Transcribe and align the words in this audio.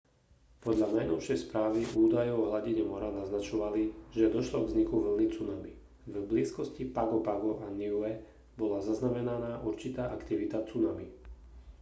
podľa 0.65 0.87
najnovšej 0.97 1.37
správy 1.45 1.81
údaje 2.05 2.31
o 2.33 2.45
hladine 2.49 2.81
mora 2.91 3.09
naznačovali 3.19 3.83
že 4.15 4.33
došlo 4.35 4.57
k 4.65 4.73
vzniku 4.73 4.95
vlny 5.05 5.25
tsunami 5.29 5.71
v 6.09 6.25
blízkosti 6.31 6.83
pago 6.97 7.19
pago 7.27 7.51
a 7.61 7.67
niue 7.79 8.11
bola 8.61 8.79
zaznamenaná 8.89 9.51
určitá 9.69 10.03
aktivita 10.17 10.57
tsunami 10.67 11.05